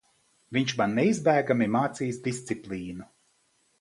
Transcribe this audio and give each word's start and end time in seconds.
Viņš 0.55 0.71
man 0.79 0.95
neizbēgami 0.99 1.67
mācīs 1.75 2.21
disciplīnu. 2.29 3.11